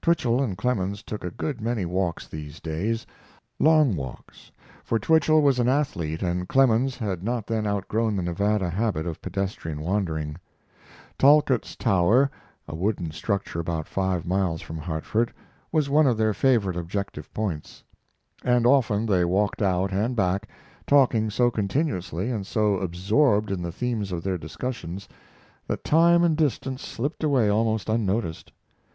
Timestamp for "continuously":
21.50-22.30